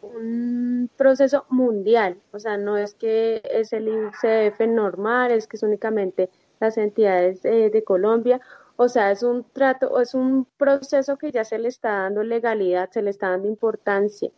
[0.02, 5.62] un proceso mundial, o sea, no es que es el ICF normal, es que es
[5.62, 6.28] únicamente
[6.60, 8.40] las entidades eh, de Colombia,
[8.76, 12.90] o sea, es un trato, es un proceso que ya se le está dando legalidad,
[12.90, 14.30] se le está dando importancia,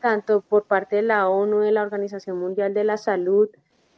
[0.00, 3.48] tanto por parte de la ONU, de la Organización Mundial de la Salud,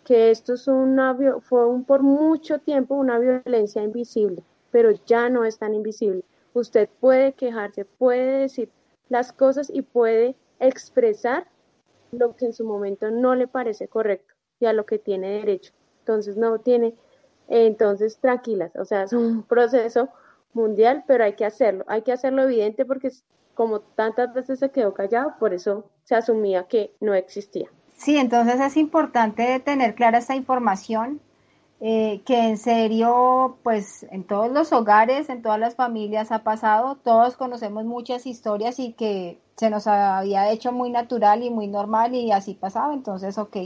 [0.04, 5.44] que esto es una, fue un, por mucho tiempo una violencia invisible, pero ya no
[5.44, 6.24] es tan invisible.
[6.54, 8.70] Usted puede quejarse, puede decir
[9.08, 11.46] las cosas y puede expresar
[12.12, 15.72] lo que en su momento no le parece correcto y a lo que tiene derecho.
[16.00, 16.94] Entonces no tiene,
[17.48, 20.08] entonces tranquilas, o sea, es un proceso
[20.52, 23.10] mundial, pero hay que hacerlo, hay que hacerlo evidente porque
[23.54, 27.68] como tantas veces se quedó callado, por eso se asumía que no existía.
[27.96, 31.20] Sí, entonces es importante tener clara esta información
[31.80, 36.96] eh, que en serio, pues en todos los hogares, en todas las familias ha pasado,
[36.96, 42.14] todos conocemos muchas historias y que se nos había hecho muy natural y muy normal
[42.14, 43.56] y así pasaba, entonces, ok,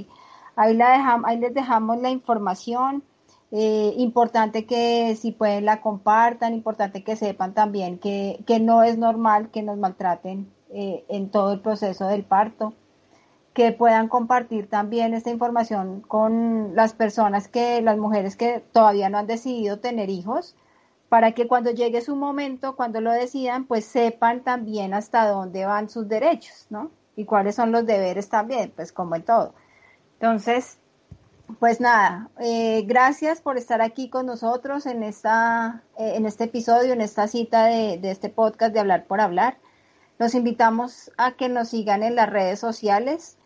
[0.57, 3.05] ahí, la dejamos, ahí les dejamos la información,
[3.53, 8.99] eh, importante que si pueden la compartan, importante que sepan también que, que no es
[8.99, 12.75] normal que nos maltraten eh, en todo el proceso del parto
[13.55, 19.19] que puedan compartir también esta información con las personas que, las mujeres que todavía no
[19.19, 20.55] han decidido tener hijos,
[21.09, 25.91] para que cuando llegue su momento, cuando lo decidan, pues sepan también hasta dónde van
[25.91, 26.93] sus derechos, ¿no?
[27.17, 29.53] Y cuáles son los deberes también, pues como en todo.
[30.21, 30.79] Entonces,
[31.59, 36.93] pues nada, eh, gracias por estar aquí con nosotros en, esta, eh, en este episodio,
[36.93, 39.59] en esta cita de, de este podcast de Hablar por Hablar.
[40.19, 43.37] Los invitamos a que nos sigan en las redes sociales.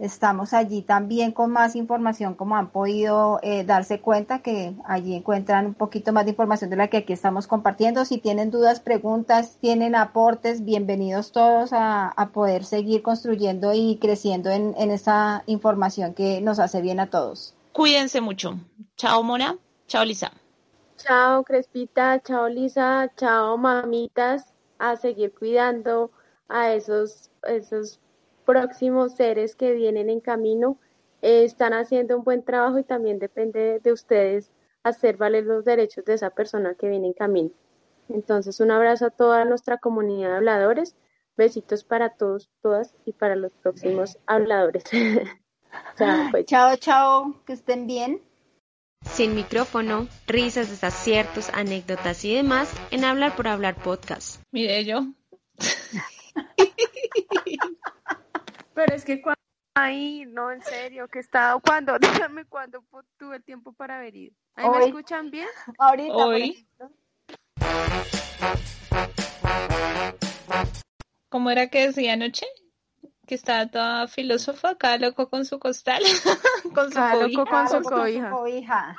[0.00, 5.66] Estamos allí también con más información, como han podido eh, darse cuenta que allí encuentran
[5.66, 8.06] un poquito más de información de la que aquí estamos compartiendo.
[8.06, 14.74] Si tienen dudas, preguntas, tienen aportes, bienvenidos todos a, poder seguir construyendo y creciendo en,
[14.78, 17.54] en esta información que nos hace bien a todos.
[17.72, 18.58] Cuídense mucho.
[18.96, 19.58] Chao, Mona.
[19.86, 20.32] Chao, Lisa.
[20.96, 22.22] Chao, Crespita.
[22.22, 23.10] Chao, Lisa.
[23.18, 24.46] Chao, mamitas.
[24.78, 26.10] A seguir cuidando
[26.48, 28.00] a esos, esos
[28.44, 30.78] próximos seres que vienen en camino
[31.22, 34.50] eh, están haciendo un buen trabajo y también depende de ustedes
[34.82, 37.50] hacer valer los derechos de esa persona que viene en camino.
[38.08, 40.96] Entonces, un abrazo a toda nuestra comunidad de habladores.
[41.36, 44.84] Besitos para todos, todas y para los próximos habladores.
[45.98, 46.44] chao, pues.
[46.46, 48.20] chao, chao, que estén bien.
[49.04, 54.42] Sin micrófono, risas, desaciertos, anécdotas y demás en Hablar por Hablar podcast.
[54.50, 55.06] Mire yo.
[58.82, 59.38] Pero es que cuando
[59.74, 62.82] ahí, no, en serio, que estado, cuando, dígame cuándo
[63.18, 64.34] tuve el tiempo para haber ido.
[64.54, 65.46] ¿Ahí me escuchan bien?
[65.76, 66.66] Ahorita, Hoy.
[71.28, 72.46] ¿Cómo era que decía anoche?
[73.26, 76.02] Que estaba toda filósofa, cada loco con su costal,
[76.74, 78.96] con su cada loco con su cobija.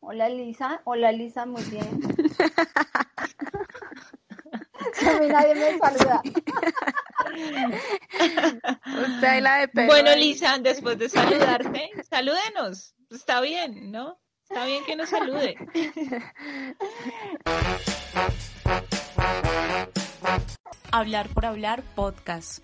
[0.00, 2.00] Hola Lisa, hola Lisa, muy bien.
[5.20, 6.22] mí nadie me saluda.
[9.02, 12.94] Usted la de Bueno, Lisa, después de saludarte, salúdenos.
[13.10, 14.20] Está bien, ¿no?
[14.48, 15.56] Está bien que nos salude.
[20.92, 22.62] Hablar por hablar podcast.